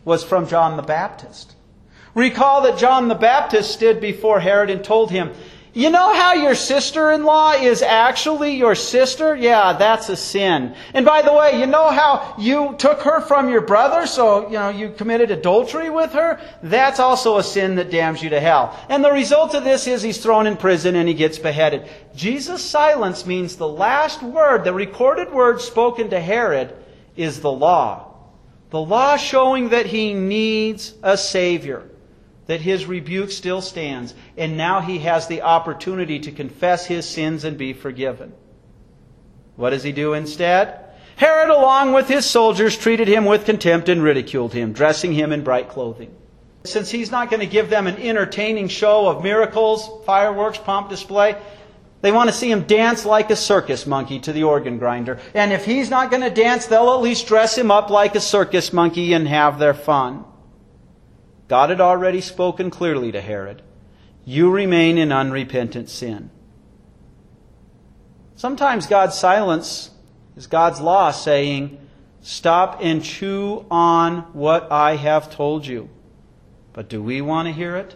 was 0.03 0.23
from 0.23 0.47
John 0.47 0.77
the 0.77 0.83
Baptist. 0.83 1.55
Recall 2.15 2.63
that 2.63 2.77
John 2.77 3.07
the 3.07 3.15
Baptist 3.15 3.71
stood 3.71 4.01
before 4.01 4.39
Herod 4.39 4.69
and 4.69 4.83
told 4.83 5.11
him, 5.11 5.31
you 5.73 5.89
know 5.89 6.13
how 6.13 6.33
your 6.33 6.55
sister 6.55 7.11
in 7.11 7.23
law 7.23 7.51
is 7.53 7.81
actually 7.81 8.55
your 8.55 8.73
sister? 8.73 9.35
Yeah, 9.35 9.73
that's 9.73 10.09
a 10.09 10.15
sin. 10.15 10.75
And 10.93 11.05
by 11.05 11.21
the 11.21 11.33
way, 11.33 11.59
you 11.59 11.65
know 11.67 11.89
how 11.89 12.35
you 12.39 12.75
took 12.77 13.01
her 13.01 13.21
from 13.21 13.49
your 13.49 13.61
brother, 13.61 14.07
so, 14.07 14.47
you 14.47 14.57
know, 14.57 14.69
you 14.69 14.89
committed 14.89 15.29
adultery 15.29 15.89
with 15.89 16.13
her? 16.13 16.39
That's 16.63 16.99
also 16.99 17.37
a 17.37 17.43
sin 17.43 17.75
that 17.75 17.91
damns 17.91 18.23
you 18.23 18.29
to 18.29 18.39
hell. 18.39 18.77
And 18.89 19.03
the 19.03 19.11
result 19.11 19.53
of 19.53 19.63
this 19.63 19.87
is 19.87 20.01
he's 20.01 20.21
thrown 20.21 20.47
in 20.47 20.57
prison 20.57 20.95
and 20.95 21.07
he 21.07 21.13
gets 21.13 21.37
beheaded. 21.37 21.87
Jesus' 22.15 22.63
silence 22.63 23.25
means 23.25 23.55
the 23.55 23.67
last 23.67 24.23
word, 24.23 24.63
the 24.63 24.73
recorded 24.73 25.31
word 25.31 25.61
spoken 25.61 26.09
to 26.09 26.19
Herod, 26.19 26.75
is 27.15 27.41
the 27.41 27.51
law. 27.51 28.15
The 28.69 28.81
law 28.81 29.17
showing 29.17 29.69
that 29.69 29.85
he 29.85 30.13
needs 30.13 30.93
a 31.03 31.17
Savior 31.17 31.89
that 32.47 32.61
his 32.61 32.85
rebuke 32.85 33.31
still 33.31 33.61
stands, 33.61 34.13
and 34.37 34.57
now 34.57 34.81
he 34.81 34.99
has 34.99 35.27
the 35.27 35.41
opportunity 35.41 36.19
to 36.21 36.31
confess 36.31 36.85
his 36.85 37.07
sins 37.07 37.43
and 37.43 37.57
be 37.57 37.73
forgiven. 37.73 38.33
What 39.55 39.71
does 39.71 39.83
he 39.83 39.91
do 39.91 40.13
instead? 40.13 40.79
Herod, 41.17 41.49
along 41.49 41.93
with 41.93 42.07
his 42.07 42.25
soldiers, 42.25 42.77
treated 42.77 43.07
him 43.07 43.25
with 43.25 43.45
contempt 43.45 43.89
and 43.89 44.03
ridiculed 44.03 44.53
him, 44.53 44.71
dressing 44.71 45.13
him 45.13 45.31
in 45.31 45.43
bright 45.43 45.69
clothing. 45.69 46.15
Since 46.63 46.91
he's 46.91 47.11
not 47.11 47.29
going 47.29 47.39
to 47.39 47.47
give 47.47 47.69
them 47.69 47.87
an 47.87 47.97
entertaining 47.97 48.67
show 48.67 49.07
of 49.07 49.23
miracles, 49.23 49.89
fireworks, 50.05 50.57
pomp 50.57 50.89
display, 50.89 51.35
they 52.01 52.11
want 52.11 52.29
to 52.29 52.35
see 52.35 52.51
him 52.51 52.63
dance 52.63 53.05
like 53.05 53.31
a 53.31 53.35
circus 53.35 53.87
monkey 53.87 54.19
to 54.19 54.33
the 54.33 54.43
organ 54.43 54.77
grinder. 54.77 55.19
And 55.33 55.51
if 55.51 55.65
he's 55.65 55.89
not 55.89 56.11
going 56.11 56.21
to 56.21 56.29
dance, 56.29 56.67
they'll 56.67 56.93
at 56.93 57.01
least 57.01 57.27
dress 57.27 57.57
him 57.57 57.71
up 57.71 57.89
like 57.89 58.15
a 58.15 58.21
circus 58.21 58.71
monkey 58.71 59.13
and 59.13 59.27
have 59.27 59.57
their 59.57 59.73
fun. 59.73 60.23
God 61.47 61.69
had 61.69 61.81
already 61.81 62.21
spoken 62.21 62.69
clearly 62.69 63.11
to 63.11 63.21
Herod 63.21 63.61
You 64.25 64.51
remain 64.51 64.97
in 64.97 65.11
unrepentant 65.11 65.89
sin. 65.89 66.29
Sometimes 68.35 68.85
God's 68.85 69.17
silence 69.17 69.91
is 70.35 70.47
God's 70.47 70.79
law 70.79 71.11
saying, 71.11 71.79
Stop 72.21 72.79
and 72.81 73.03
chew 73.03 73.65
on 73.71 74.19
what 74.33 74.71
I 74.71 74.95
have 74.95 75.33
told 75.33 75.65
you. 75.65 75.89
But 76.73 76.89
do 76.89 77.01
we 77.01 77.21
want 77.21 77.47
to 77.47 77.53
hear 77.53 77.77
it? 77.77 77.95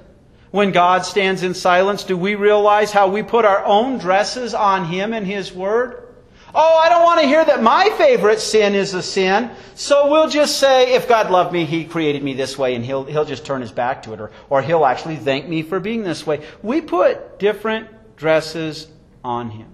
When 0.51 0.72
God 0.72 1.05
stands 1.05 1.43
in 1.43 1.53
silence, 1.53 2.03
do 2.03 2.17
we 2.17 2.36
realize 2.36 2.91
how 2.91 3.08
we 3.10 3.24
put 3.24 3.46
our 3.46 3.63
own 3.63 4.00
dresses 4.00 4.53
on 4.53 4.86
Him 4.86 5.13
and 5.13 5.25
His 5.25 5.53
Word? 5.53 6.11
Oh, 6.53 6.77
I 6.84 6.89
don't 6.89 7.03
want 7.03 7.22
to 7.22 7.27
hear 7.27 7.43
that 7.43 7.63
my 7.63 7.89
favorite 7.98 8.39
sin 8.39 8.75
is 8.75 8.93
a 8.93 9.01
sin. 9.01 9.51
So 9.75 10.10
we'll 10.10 10.29
just 10.29 10.60
say, 10.60 10.93
if 10.96 11.08
God 11.08 11.31
loved 11.31 11.53
me, 11.53 11.65
He 11.65 11.86
created 11.86 12.24
me 12.24 12.34
this 12.34 12.58
way, 12.58 12.75
and 12.75 12.84
He'll, 12.84 13.05
he'll 13.05 13.25
just 13.25 13.46
turn 13.46 13.62
His 13.62 13.72
back 13.72 14.03
to 14.03 14.13
it, 14.13 14.20
or, 14.20 14.31
or 14.50 14.62
He'll 14.62 14.86
actually 14.86 15.17
thank 15.17 15.48
me 15.48 15.63
for 15.63 15.79
being 15.79 16.03
this 16.03 16.25
way. 16.25 16.46
We 16.62 16.81
put 16.81 17.39
different 17.39 17.88
dresses 18.17 18.88
on 19.24 19.50
Him. 19.51 19.67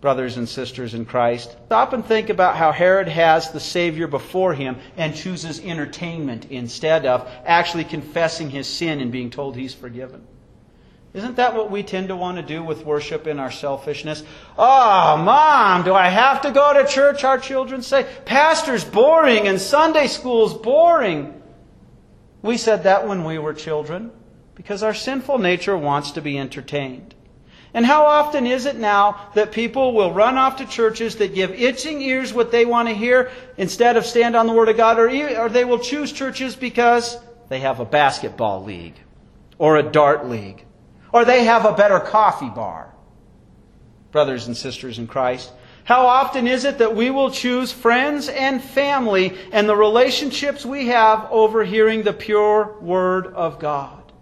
Brothers 0.00 0.36
and 0.36 0.48
sisters 0.48 0.94
in 0.94 1.06
Christ, 1.06 1.56
stop 1.66 1.92
and 1.92 2.04
think 2.04 2.28
about 2.28 2.56
how 2.56 2.70
Herod 2.70 3.08
has 3.08 3.50
the 3.50 3.58
Savior 3.58 4.06
before 4.06 4.52
him 4.52 4.76
and 4.96 5.16
chooses 5.16 5.58
entertainment 5.58 6.46
instead 6.50 7.06
of 7.06 7.28
actually 7.44 7.84
confessing 7.84 8.50
his 8.50 8.68
sin 8.68 9.00
and 9.00 9.10
being 9.10 9.30
told 9.30 9.56
he's 9.56 9.74
forgiven. 9.74 10.24
Isn't 11.16 11.36
that 11.36 11.54
what 11.54 11.70
we 11.70 11.82
tend 11.82 12.08
to 12.08 12.16
want 12.16 12.36
to 12.36 12.42
do 12.42 12.62
with 12.62 12.84
worship 12.84 13.26
in 13.26 13.40
our 13.40 13.50
selfishness? 13.50 14.22
Oh, 14.58 15.16
mom, 15.16 15.82
do 15.82 15.94
I 15.94 16.08
have 16.08 16.42
to 16.42 16.50
go 16.50 16.74
to 16.74 16.86
church? 16.86 17.24
Our 17.24 17.38
children 17.38 17.80
say. 17.80 18.06
Pastor's 18.26 18.84
boring 18.84 19.48
and 19.48 19.58
Sunday 19.58 20.08
school's 20.08 20.52
boring. 20.52 21.40
We 22.42 22.58
said 22.58 22.82
that 22.82 23.08
when 23.08 23.24
we 23.24 23.38
were 23.38 23.54
children 23.54 24.10
because 24.54 24.82
our 24.82 24.92
sinful 24.92 25.38
nature 25.38 25.74
wants 25.74 26.10
to 26.12 26.20
be 26.20 26.38
entertained. 26.38 27.14
And 27.72 27.86
how 27.86 28.04
often 28.04 28.46
is 28.46 28.66
it 28.66 28.76
now 28.76 29.30
that 29.34 29.52
people 29.52 29.94
will 29.94 30.12
run 30.12 30.36
off 30.36 30.58
to 30.58 30.66
churches 30.66 31.16
that 31.16 31.34
give 31.34 31.50
itching 31.50 32.02
ears 32.02 32.34
what 32.34 32.52
they 32.52 32.66
want 32.66 32.88
to 32.88 32.94
hear 32.94 33.30
instead 33.56 33.96
of 33.96 34.04
stand 34.04 34.36
on 34.36 34.46
the 34.46 34.52
Word 34.52 34.68
of 34.68 34.76
God, 34.76 34.98
or, 34.98 35.08
or 35.38 35.48
they 35.48 35.64
will 35.64 35.78
choose 35.78 36.12
churches 36.12 36.54
because 36.54 37.18
they 37.48 37.60
have 37.60 37.80
a 37.80 37.86
basketball 37.86 38.62
league 38.62 39.00
or 39.56 39.78
a 39.78 39.82
dart 39.82 40.26
league 40.26 40.62
or 41.16 41.24
they 41.24 41.44
have 41.44 41.64
a 41.64 41.72
better 41.72 41.98
coffee 41.98 42.50
bar. 42.50 42.92
Brothers 44.12 44.48
and 44.48 44.54
sisters 44.54 44.98
in 44.98 45.06
Christ, 45.06 45.50
how 45.84 46.04
often 46.04 46.46
is 46.46 46.66
it 46.66 46.76
that 46.76 46.94
we 46.94 47.08
will 47.08 47.30
choose 47.30 47.72
friends 47.72 48.28
and 48.28 48.62
family 48.62 49.34
and 49.50 49.66
the 49.66 49.76
relationships 49.76 50.66
we 50.66 50.88
have 50.88 51.26
over 51.30 51.64
hearing 51.64 52.02
the 52.02 52.12
pure 52.12 52.76
Word 52.82 53.28
of 53.28 53.58
God? 53.58 54.12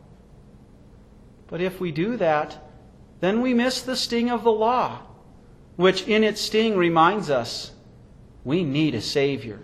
But 1.49 1.61
if 1.61 1.81
we 1.81 1.91
do 1.91 2.17
that, 2.19 2.65
then 3.19 3.41
we 3.41 3.55
miss 3.55 3.83
the 3.83 3.97
sting 3.97 4.31
of 4.31 4.45
the 4.45 4.53
law, 4.53 5.01
which 5.75 6.07
in 6.07 6.23
its 6.23 6.41
sting 6.41 6.77
reminds 6.77 7.29
us 7.29 7.73
we 8.45 8.63
need 8.63 8.95
a 8.95 9.01
Savior. 9.01 9.59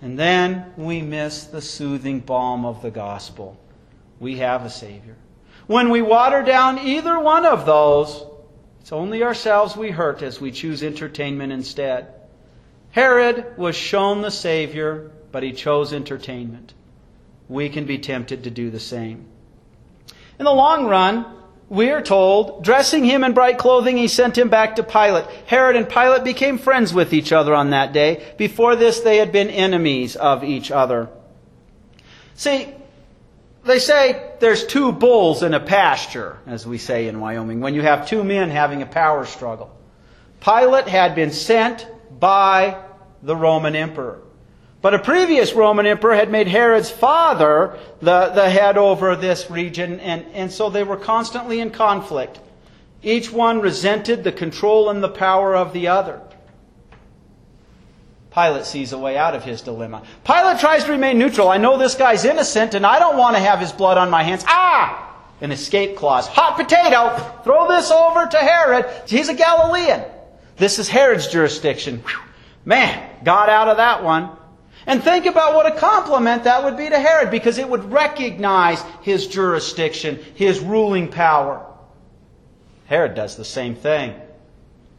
And 0.00 0.18
then 0.18 0.72
we 0.78 1.02
miss 1.02 1.44
the 1.44 1.60
soothing 1.60 2.20
balm 2.20 2.64
of 2.64 2.80
the 2.80 2.90
gospel. 2.90 3.60
We 4.18 4.38
have 4.38 4.64
a 4.64 4.70
Savior. 4.70 5.18
When 5.70 5.90
we 5.90 6.02
water 6.02 6.42
down 6.42 6.80
either 6.80 7.16
one 7.20 7.46
of 7.46 7.64
those, 7.64 8.26
it's 8.80 8.90
only 8.90 9.22
ourselves 9.22 9.76
we 9.76 9.90
hurt 9.92 10.20
as 10.20 10.40
we 10.40 10.50
choose 10.50 10.82
entertainment 10.82 11.52
instead. 11.52 12.08
Herod 12.90 13.56
was 13.56 13.76
shown 13.76 14.20
the 14.20 14.32
Savior, 14.32 15.12
but 15.30 15.44
he 15.44 15.52
chose 15.52 15.92
entertainment. 15.92 16.74
We 17.48 17.68
can 17.68 17.84
be 17.84 17.98
tempted 17.98 18.42
to 18.42 18.50
do 18.50 18.68
the 18.68 18.80
same. 18.80 19.26
In 20.40 20.44
the 20.44 20.50
long 20.50 20.86
run, 20.86 21.24
we 21.68 21.90
are 21.90 22.02
told, 22.02 22.64
dressing 22.64 23.04
him 23.04 23.22
in 23.22 23.32
bright 23.32 23.58
clothing, 23.58 23.96
he 23.96 24.08
sent 24.08 24.36
him 24.36 24.48
back 24.48 24.74
to 24.74 24.82
Pilate. 24.82 25.26
Herod 25.46 25.76
and 25.76 25.88
Pilate 25.88 26.24
became 26.24 26.58
friends 26.58 26.92
with 26.92 27.12
each 27.12 27.30
other 27.30 27.54
on 27.54 27.70
that 27.70 27.92
day. 27.92 28.34
Before 28.36 28.74
this, 28.74 28.98
they 28.98 29.18
had 29.18 29.30
been 29.30 29.48
enemies 29.48 30.16
of 30.16 30.42
each 30.42 30.72
other. 30.72 31.08
See, 32.34 32.74
they 33.70 33.78
say 33.78 34.32
there's 34.40 34.66
two 34.66 34.92
bulls 34.92 35.42
in 35.42 35.54
a 35.54 35.60
pasture, 35.60 36.38
as 36.46 36.66
we 36.66 36.78
say 36.78 37.08
in 37.08 37.20
Wyoming, 37.20 37.60
when 37.60 37.74
you 37.74 37.82
have 37.82 38.08
two 38.08 38.24
men 38.24 38.50
having 38.50 38.82
a 38.82 38.86
power 38.86 39.24
struggle. 39.24 39.74
Pilate 40.40 40.88
had 40.88 41.14
been 41.14 41.30
sent 41.30 41.86
by 42.18 42.82
the 43.22 43.36
Roman 43.36 43.76
emperor. 43.76 44.22
But 44.82 44.94
a 44.94 44.98
previous 44.98 45.52
Roman 45.52 45.86
emperor 45.86 46.14
had 46.14 46.30
made 46.30 46.48
Herod's 46.48 46.90
father 46.90 47.78
the, 48.00 48.30
the 48.30 48.48
head 48.48 48.78
over 48.78 49.14
this 49.14 49.50
region, 49.50 50.00
and, 50.00 50.24
and 50.32 50.50
so 50.50 50.70
they 50.70 50.82
were 50.82 50.96
constantly 50.96 51.60
in 51.60 51.70
conflict. 51.70 52.40
Each 53.02 53.30
one 53.30 53.60
resented 53.60 54.24
the 54.24 54.32
control 54.32 54.88
and 54.88 55.02
the 55.02 55.08
power 55.08 55.54
of 55.54 55.72
the 55.72 55.88
other. 55.88 56.20
Pilate 58.30 58.64
sees 58.64 58.92
a 58.92 58.98
way 58.98 59.16
out 59.16 59.34
of 59.34 59.42
his 59.42 59.60
dilemma. 59.60 60.02
Pilate 60.24 60.60
tries 60.60 60.84
to 60.84 60.92
remain 60.92 61.18
neutral. 61.18 61.48
I 61.48 61.56
know 61.56 61.76
this 61.76 61.96
guy's 61.96 62.24
innocent 62.24 62.74
and 62.74 62.86
I 62.86 62.98
don't 62.98 63.16
want 63.16 63.36
to 63.36 63.42
have 63.42 63.58
his 63.58 63.72
blood 63.72 63.98
on 63.98 64.08
my 64.08 64.22
hands. 64.22 64.44
Ah! 64.46 65.08
An 65.40 65.50
escape 65.50 65.96
clause. 65.96 66.28
Hot 66.28 66.56
potato! 66.56 67.42
Throw 67.42 67.68
this 67.68 67.90
over 67.90 68.26
to 68.26 68.36
Herod. 68.36 68.86
He's 69.08 69.28
a 69.28 69.34
Galilean. 69.34 70.04
This 70.56 70.78
is 70.78 70.88
Herod's 70.88 71.26
jurisdiction. 71.26 72.04
Man, 72.64 73.24
got 73.24 73.48
out 73.48 73.68
of 73.68 73.78
that 73.78 74.04
one. 74.04 74.30
And 74.86 75.02
think 75.02 75.26
about 75.26 75.54
what 75.54 75.66
a 75.66 75.76
compliment 75.76 76.44
that 76.44 76.62
would 76.62 76.76
be 76.76 76.88
to 76.88 76.98
Herod 76.98 77.30
because 77.30 77.58
it 77.58 77.68
would 77.68 77.90
recognize 77.90 78.82
his 79.02 79.26
jurisdiction, 79.26 80.20
his 80.34 80.60
ruling 80.60 81.08
power. 81.08 81.66
Herod 82.86 83.14
does 83.14 83.36
the 83.36 83.44
same 83.44 83.74
thing. 83.74 84.14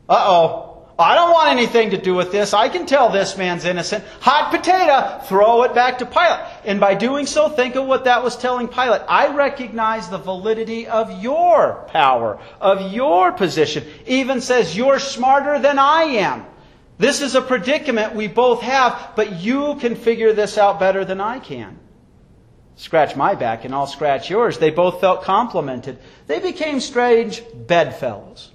Uh 0.09 0.25
oh. 0.27 0.70
I 0.99 1.15
don't 1.15 1.31
want 1.31 1.49
anything 1.49 1.91
to 1.91 1.97
do 1.97 2.13
with 2.13 2.31
this. 2.31 2.53
I 2.53 2.69
can 2.69 2.85
tell 2.85 3.09
this 3.09 3.37
man's 3.37 3.65
innocent. 3.65 4.03
Hot 4.19 4.51
potato, 4.51 5.23
throw 5.25 5.63
it 5.63 5.73
back 5.73 5.97
to 5.99 6.05
Pilate. 6.05 6.39
And 6.65 6.79
by 6.79 6.93
doing 6.93 7.25
so, 7.25 7.49
think 7.49 7.75
of 7.75 7.87
what 7.87 8.05
that 8.05 8.23
was 8.23 8.37
telling 8.37 8.67
Pilate. 8.67 9.01
I 9.07 9.33
recognize 9.33 10.09
the 10.09 10.17
validity 10.17 10.87
of 10.87 11.23
your 11.23 11.87
power, 11.87 12.39
of 12.59 12.91
your 12.91 13.31
position. 13.31 13.85
Even 14.05 14.41
says, 14.41 14.77
you're 14.77 14.99
smarter 14.99 15.59
than 15.59 15.79
I 15.79 16.03
am. 16.03 16.45
This 16.97 17.21
is 17.21 17.33
a 17.33 17.41
predicament 17.41 18.13
we 18.13 18.27
both 18.27 18.61
have, 18.61 19.13
but 19.15 19.41
you 19.41 19.75
can 19.77 19.95
figure 19.95 20.33
this 20.33 20.57
out 20.57 20.79
better 20.79 21.03
than 21.03 21.19
I 21.19 21.39
can. 21.39 21.79
Scratch 22.75 23.15
my 23.15 23.35
back 23.35 23.65
and 23.65 23.73
I'll 23.73 23.87
scratch 23.87 24.29
yours. 24.29 24.57
They 24.57 24.69
both 24.71 25.01
felt 25.01 25.23
complimented. 25.23 25.97
They 26.27 26.39
became 26.39 26.79
strange 26.79 27.43
bedfellows. 27.53 28.51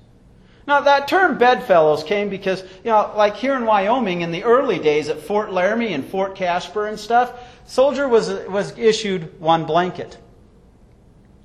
Now, 0.67 0.81
that 0.81 1.07
term 1.07 1.39
bedfellows 1.39 2.03
came 2.03 2.29
because, 2.29 2.63
you 2.83 2.91
know, 2.91 3.13
like 3.17 3.37
here 3.37 3.55
in 3.55 3.67
Wyoming 3.67 4.23
in 4.23 4.33
the 4.33 4.43
early 4.43 4.81
days 4.81 5.09
at 5.09 5.21
Fort 5.21 5.53
Laramie 5.53 5.93
and 5.93 6.05
Fort 6.05 6.35
Casper 6.35 6.89
and 6.89 6.99
stuff, 6.99 7.33
soldier 7.67 8.09
was, 8.09 8.29
was 8.49 8.77
issued 8.77 9.41
one 9.41 9.65
blanket. 9.65 10.19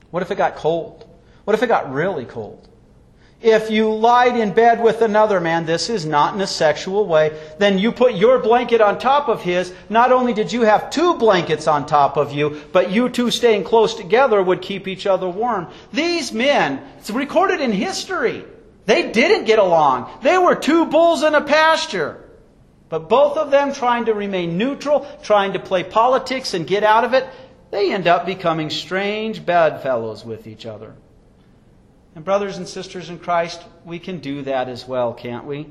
What 0.10 0.24
if 0.24 0.32
it 0.32 0.36
got 0.36 0.56
cold? 0.56 1.08
What 1.44 1.54
if 1.54 1.62
it 1.62 1.68
got 1.68 1.94
really 1.94 2.26
cold? 2.26 2.68
If 3.42 3.72
you 3.72 3.92
lied 3.92 4.38
in 4.38 4.54
bed 4.54 4.84
with 4.84 5.02
another 5.02 5.40
man, 5.40 5.66
this 5.66 5.90
is 5.90 6.06
not 6.06 6.36
in 6.36 6.42
a 6.42 6.48
sexual 6.48 7.08
way, 7.08 7.40
then 7.58 7.80
you 7.80 7.92
put 7.92 8.14
your 8.14 8.38
blanket 8.38 8.82
on 8.82 9.00
top 9.00 9.30
of 9.30 9.42
his. 9.42 9.74
Not 9.90 10.12
only 10.12 10.34
did 10.34 10.52
you 10.54 10.62
have 10.62 10.92
two 10.92 11.16
blankets 11.16 11.68
on 11.68 11.88
top 11.88 12.18
of 12.18 12.34
you, 12.34 12.62
but 12.72 12.92
you 12.92 13.10
two 13.10 13.32
staying 13.32 13.64
close 13.64 13.96
together 13.96 14.42
would 14.42 14.62
keep 14.62 14.88
each 14.88 15.08
other 15.08 15.28
warm. 15.28 15.68
These 15.92 16.32
men, 16.32 16.82
it's 17.00 17.10
recorded 17.10 17.62
in 17.62 17.72
history. 17.72 18.46
They 18.86 19.12
didn't 19.12 19.46
get 19.46 19.60
along. 19.60 20.12
They 20.22 20.38
were 20.38 20.56
two 20.56 20.86
bulls 20.86 21.24
in 21.24 21.36
a 21.36 21.42
pasture. 21.42 22.30
But 22.90 23.08
both 23.08 23.38
of 23.38 23.52
them 23.52 23.74
trying 23.74 24.06
to 24.06 24.14
remain 24.14 24.58
neutral, 24.58 25.08
trying 25.24 25.54
to 25.54 25.60
play 25.60 25.84
politics 25.84 26.54
and 26.54 26.68
get 26.68 26.84
out 26.84 27.06
of 27.06 27.14
it, 27.14 27.26
they 27.70 27.94
end 27.94 28.06
up 28.06 28.26
becoming 28.26 28.70
strange 28.70 29.46
bedfellows 29.46 30.26
with 30.26 30.46
each 30.46 30.66
other. 30.66 30.94
And, 32.16 32.26
brothers 32.26 32.58
and 32.58 32.68
sisters 32.68 33.10
in 33.10 33.20
Christ, 33.20 33.64
we 33.86 33.98
can 33.98 34.20
do 34.20 34.42
that 34.42 34.68
as 34.68 34.86
well, 34.86 35.14
can't 35.14 35.46
we? 35.46 35.68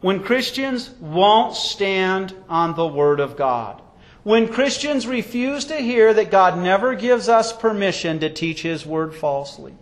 When 0.00 0.22
Christians 0.22 0.88
won't 1.00 1.54
stand 1.54 2.34
on 2.48 2.74
the 2.74 2.86
Word 2.86 3.20
of 3.20 3.36
God, 3.36 3.82
when 4.22 4.48
Christians 4.48 5.06
refuse 5.06 5.66
to 5.66 5.76
hear 5.76 6.14
that 6.14 6.30
God 6.30 6.58
never 6.58 6.94
gives 6.94 7.28
us 7.28 7.52
permission 7.52 8.20
to 8.20 8.30
teach 8.30 8.62
His 8.62 8.86
Word 8.86 9.14
falsely, 9.14 9.74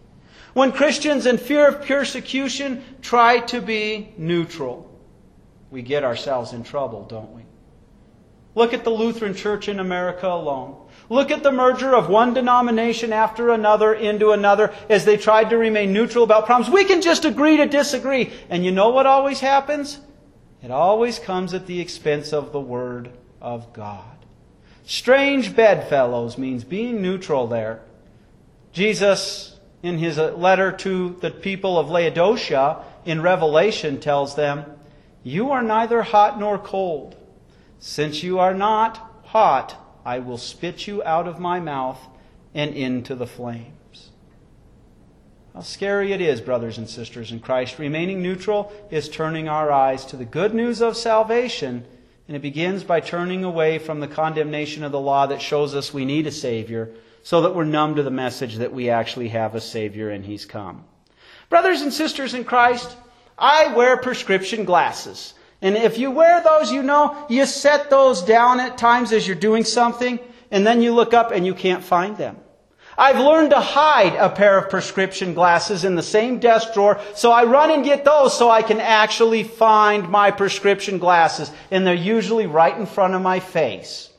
when 0.55 0.73
Christians, 0.73 1.27
in 1.27 1.39
fear 1.39 1.67
of 1.67 1.87
persecution, 1.87 2.83
try 3.01 3.41
to 3.41 3.61
be 3.61 4.13
neutral, 4.19 4.91
we 5.71 5.83
get 5.83 6.05
ourselves 6.05 6.53
in 6.53 6.63
trouble, 6.63 7.05
don't 7.05 7.33
we? 7.33 7.43
Look 8.55 8.75
at 8.75 8.85
the 8.85 8.91
Lutheran 8.91 9.35
Church 9.35 9.69
in 9.69 9.81
America 9.81 10.27
alone. 10.27 10.77
Look 11.09 11.31
at 11.31 11.43
the 11.43 11.53
merger 11.53 11.95
of 11.95 12.09
one 12.09 12.35
denomination 12.35 13.13
after 13.13 13.51
another 13.51 13.95
into 13.95 14.33
another 14.33 14.75
as 14.91 15.05
they 15.05 15.17
tried 15.17 15.51
to 15.51 15.59
remain 15.59 15.93
neutral 15.93 16.25
about 16.25 16.47
problems. 16.47 16.73
We 16.73 16.85
can 16.85 17.01
just 17.01 17.25
agree 17.25 17.57
to 17.57 17.67
disagree. 17.67 18.33
And 18.51 18.65
you 18.65 18.71
know 18.71 18.91
what 18.91 19.07
always 19.07 19.41
happens? 19.41 20.01
It 20.63 20.71
always 20.71 21.19
comes 21.19 21.55
at 21.55 21.67
the 21.67 21.81
expense 21.81 22.33
of 22.33 22.53
the 22.53 22.61
Word 22.61 23.11
of 23.41 23.73
God. 23.73 24.05
Strange 24.85 25.57
bedfellows 25.57 26.37
means 26.37 26.65
being 26.65 27.01
neutral 27.01 27.47
there. 27.47 27.83
Jesus, 28.73 29.52
in 29.83 29.99
his 29.99 30.19
uh, 30.19 30.35
letter 30.37 30.73
to 30.73 31.17
the 31.21 31.31
people 31.31 31.79
of 31.79 31.91
Laodicea 31.91 32.85
in 33.05 33.21
Revelation, 33.21 34.01
tells 34.01 34.37
them, 34.37 34.65
You 35.23 35.51
are 35.51 35.63
neither 35.63 36.03
hot 36.03 36.39
nor 36.39 36.59
cold. 36.59 37.17
Since 37.81 38.23
you 38.23 38.39
are 38.39 38.55
not 38.55 39.23
hot, 39.25 39.77
I 40.05 40.21
will 40.21 40.39
spit 40.39 40.87
you 40.87 41.03
out 41.03 41.27
of 41.27 41.41
my 41.41 41.59
mouth 41.59 41.99
and 42.55 42.75
into 42.75 43.15
the 43.15 43.27
flames. 43.27 44.11
How 45.55 45.61
scary 45.61 46.13
it 46.13 46.21
is, 46.21 46.41
brothers 46.41 46.79
and 46.79 46.89
sisters 46.89 47.31
in 47.31 47.41
Christ. 47.41 47.79
Remaining 47.79 48.23
neutral 48.23 48.73
is 48.91 49.09
turning 49.09 49.49
our 49.49 49.71
eyes 49.71 50.05
to 50.07 50.17
the 50.17 50.25
good 50.25 50.55
news 50.55 50.81
of 50.81 50.97
salvation, 50.97 51.85
and 52.27 52.37
it 52.37 52.41
begins 52.41 52.85
by 52.85 53.01
turning 53.01 53.45
away 53.45 53.79
from 53.79 54.01
the 54.01 54.09
condemnation 54.09 54.83
of 54.83 54.93
the 54.93 55.01
law 55.01 55.27
that 55.27 55.43
shows 55.43 55.75
us 55.75 55.93
we 55.93 56.05
need 56.05 56.27
a 56.27 56.31
Savior, 56.31 56.91
so 57.23 57.43
that 57.43 57.55
we're 57.55 57.65
numb 57.65 57.97
to 57.97 58.03
the 58.03 58.11
message 58.11 58.57
that 58.57 58.73
we 58.73 58.91
actually 58.91 59.29
have 59.29 59.55
a 59.55 59.61
Savior 59.61 60.11
and 60.11 60.25
He's 60.25 60.45
come. 60.45 60.85
Brothers 61.49 61.83
and 61.83 61.93
sisters 61.93 62.35
in 62.35 62.45
Christ, 62.45 62.97
I 63.39 63.75
wear 63.75 63.97
prescription 63.97 64.65
glasses. 64.65 65.35
And 65.61 65.77
if 65.77 65.99
you 65.99 66.11
wear 66.11 66.43
those, 66.43 66.73
you 66.73 66.83
know, 66.83 67.27
you 67.29 67.47
set 67.47 67.89
those 67.91 68.23
down 68.23 68.59
at 68.59 68.79
times 68.79 69.13
as 69.13 69.27
you're 69.27 69.37
doing 69.37 69.65
something, 69.65 70.19
and 70.51 70.67
then 70.67 70.83
you 70.83 70.93
look 70.93 71.15
up 71.15 71.31
and 71.31 71.47
you 71.47 71.55
can't 71.55 71.85
find 71.85 72.17
them. 72.17 72.37
I've 72.99 73.19
learned 73.19 73.51
to 73.51 73.61
hide 73.61 74.15
a 74.17 74.29
pair 74.29 74.59
of 74.59 74.69
prescription 74.69 75.33
glasses 75.33 75.85
in 75.85 75.95
the 75.95 76.03
same 76.03 76.41
desk 76.41 76.75
drawer, 76.75 77.01
so 77.15 77.33
I 77.33 77.45
run 77.45 77.71
and 77.71 77.85
get 77.85 78.05
those 78.05 78.37
so 78.37 78.51
I 78.51 78.63
can 78.63 78.81
actually 78.81 79.45
find 79.45 80.09
my 80.11 80.31
prescription 80.31 80.99
glasses, 80.99 81.51
and 81.71 81.87
they're 81.87 81.95
usually 81.95 82.47
right 82.47 82.77
in 82.77 82.85
front 82.85 83.15
of 83.15 83.23
my 83.23 83.41
face. 83.41 84.11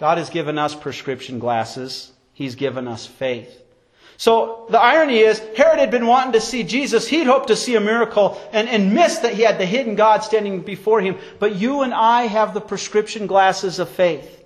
God 0.00 0.16
has 0.16 0.30
given 0.30 0.56
us 0.56 0.74
prescription 0.74 1.38
glasses. 1.38 2.10
He's 2.32 2.54
given 2.54 2.88
us 2.88 3.06
faith. 3.06 3.54
So 4.16 4.66
the 4.70 4.80
irony 4.80 5.18
is, 5.18 5.38
Herod 5.54 5.78
had 5.78 5.90
been 5.90 6.06
wanting 6.06 6.32
to 6.32 6.40
see 6.40 6.62
Jesus. 6.62 7.06
He'd 7.06 7.26
hoped 7.26 7.48
to 7.48 7.56
see 7.56 7.76
a 7.76 7.80
miracle 7.80 8.40
and, 8.50 8.66
and 8.66 8.94
missed 8.94 9.20
that 9.22 9.34
he 9.34 9.42
had 9.42 9.58
the 9.58 9.66
hidden 9.66 9.96
God 9.96 10.24
standing 10.24 10.62
before 10.62 11.02
him. 11.02 11.18
But 11.38 11.56
you 11.56 11.82
and 11.82 11.92
I 11.92 12.22
have 12.22 12.54
the 12.54 12.62
prescription 12.62 13.26
glasses 13.26 13.78
of 13.78 13.90
faith. 13.90 14.42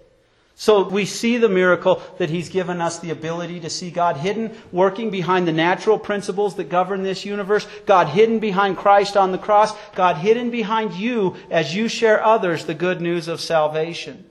So 0.57 0.89
we 0.89 1.05
see 1.05 1.39
the 1.39 1.49
miracle 1.49 2.03
that 2.19 2.31
he's 2.31 2.49
given 2.49 2.81
us 2.81 2.99
the 2.99 3.11
ability 3.11 3.61
to 3.61 3.71
see 3.71 3.93
God 3.93 4.17
hidden, 4.17 4.57
working 4.73 5.11
behind 5.11 5.47
the 5.47 5.53
natural 5.53 6.01
principles 6.01 6.57
that 6.57 6.69
govern 6.69 7.05
this 7.05 7.25
universe, 7.25 7.65
God 7.87 8.09
hidden 8.09 8.41
behind 8.41 8.77
Christ 8.77 9.17
on 9.17 9.31
the 9.31 9.39
cross, 9.39 9.73
God 9.95 10.17
hidden 10.17 10.51
behind 10.51 10.95
you 10.95 11.37
as 11.49 11.77
you 11.77 11.87
share 11.87 12.25
others 12.25 12.65
the 12.65 12.75
good 12.75 13.01
news 13.01 13.29
of 13.29 13.41
salvation. 13.41 14.25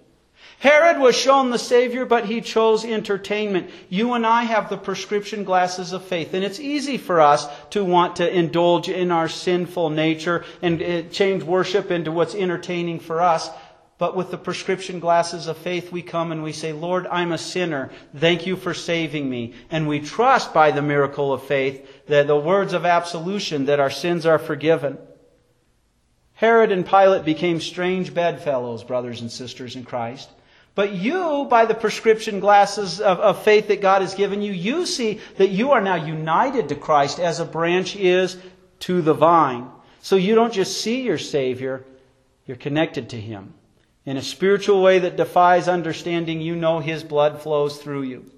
Herod 0.60 0.98
was 0.98 1.16
shown 1.16 1.50
the 1.50 1.60
Savior, 1.60 2.06
but 2.06 2.26
he 2.26 2.40
chose 2.40 2.86
entertainment. 2.86 3.70
You 3.90 4.14
and 4.14 4.26
I 4.26 4.44
have 4.44 4.70
the 4.70 4.78
prescription 4.78 5.44
glasses 5.44 5.92
of 5.92 6.06
faith, 6.06 6.34
and 6.34 6.44
it's 6.44 6.60
easy 6.60 6.98
for 6.98 7.20
us 7.20 7.48
to 7.72 7.84
want 7.84 8.16
to 8.18 8.34
indulge 8.34 8.88
in 8.88 9.12
our 9.12 9.28
sinful 9.28 9.90
nature 9.90 10.46
and 10.62 10.82
uh, 10.82 11.02
change 11.10 11.44
worship 11.44 11.92
into 11.92 12.12
what's 12.12 12.36
entertaining 12.36 13.00
for 13.00 13.22
us. 13.22 13.50
But 13.98 14.16
with 14.16 14.32
the 14.32 14.38
prescription 14.38 15.00
glasses 15.00 15.48
of 15.48 15.58
faith, 15.58 15.92
we 15.92 16.02
come 16.02 16.32
and 16.32 16.44
we 16.44 16.52
say, 16.52 16.74
Lord, 16.74 17.08
I'm 17.08 17.32
a 17.32 17.38
sinner. 17.38 17.92
Thank 18.16 18.46
you 18.46 18.56
for 18.56 18.74
saving 18.74 19.30
me. 19.30 19.54
And 19.70 19.88
we 19.88 20.00
trust 20.00 20.54
by 20.54 20.72
the 20.72 20.82
miracle 20.82 21.32
of 21.32 21.44
faith 21.44 21.88
that 22.08 22.28
the 22.28 22.36
words 22.36 22.74
of 22.74 22.86
absolution 22.86 23.66
that 23.66 23.80
our 23.80 23.92
sins 23.92 24.26
are 24.26 24.40
forgiven. 24.40 24.98
Herod 26.34 26.72
and 26.72 26.86
Pilate 26.86 27.24
became 27.24 27.62
strange 27.62 28.14
bedfellows, 28.14 28.84
brothers 28.84 29.22
and 29.22 29.32
sisters 29.32 29.76
in 29.76 29.84
Christ. 29.86 30.30
But 30.76 30.94
you, 30.94 31.46
by 31.50 31.66
the 31.66 31.76
prescription 31.76 32.40
glasses 32.40 33.00
of, 33.00 33.20
of, 33.20 33.44
faith 33.44 33.68
that 33.68 33.82
God 33.82 34.02
has 34.02 34.16
given 34.16 34.42
you, 34.42 34.52
you 34.52 34.88
see 34.88 35.20
that 35.38 35.50
you 35.50 35.72
are 35.72 35.82
now 35.82 35.96
united 35.96 36.70
to 36.70 36.76
Christ 36.76 37.20
as 37.20 37.40
a 37.40 37.46
branch 37.46 37.96
is 37.96 38.38
to 38.80 39.02
the 39.04 39.14
vine. 39.14 39.70
So 40.02 40.16
you 40.16 40.34
don't 40.34 40.54
just 40.54 40.82
see 40.82 41.04
your 41.04 41.20
Savior, 41.20 41.86
you're 42.48 42.58
connected 42.58 43.10
to 43.10 43.22
Him. 43.22 43.54
In 44.06 44.18
a 44.18 44.22
spiritual 44.22 44.82
way 44.82 45.00
that 45.00 45.16
defies 45.16 45.68
understanding, 45.68 46.42
you 46.42 46.56
know 46.56 46.80
His 46.80 47.04
blood 47.04 47.42
flows 47.42 47.78
through 47.78 48.04
you. 48.04 48.32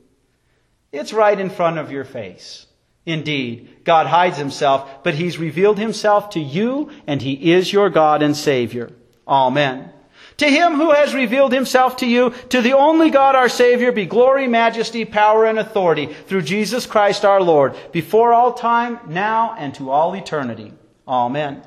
It's 0.91 1.13
right 1.13 1.39
in 1.39 1.49
front 1.49 1.77
of 1.77 1.91
your 1.91 2.05
face. 2.05 2.67
Indeed, 3.05 3.83
God 3.85 4.07
hides 4.07 4.37
Himself, 4.37 5.03
but 5.03 5.15
He's 5.15 5.37
revealed 5.37 5.79
Himself 5.79 6.31
to 6.31 6.39
you, 6.39 6.91
and 7.07 7.21
He 7.21 7.53
is 7.53 7.71
your 7.71 7.89
God 7.89 8.21
and 8.21 8.35
Savior. 8.35 8.91
Amen. 9.25 9.91
To 10.37 10.47
him 10.47 10.73
who 10.73 10.91
has 10.91 11.13
revealed 11.13 11.53
himself 11.53 11.97
to 11.97 12.05
you, 12.05 12.31
to 12.49 12.61
the 12.61 12.73
only 12.73 13.09
God 13.09 13.35
our 13.35 13.47
Savior, 13.47 13.91
be 13.91 14.05
glory, 14.05 14.47
majesty, 14.47 15.05
power, 15.05 15.45
and 15.45 15.57
authority 15.57 16.07
through 16.07 16.41
Jesus 16.41 16.85
Christ 16.85 17.23
our 17.23 17.41
Lord, 17.41 17.75
before 17.91 18.33
all 18.33 18.53
time, 18.53 18.99
now, 19.07 19.55
and 19.57 19.73
to 19.75 19.91
all 19.91 20.13
eternity. 20.13 20.73
Amen. 21.07 21.63